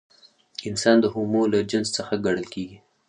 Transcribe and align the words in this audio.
انسان 0.69 0.95
د 1.01 1.05
هومو 1.13 1.41
له 1.53 1.59
جنس 1.71 1.87
څخه 1.97 2.13
ګڼل 2.25 2.45
کېږي. 2.53 2.77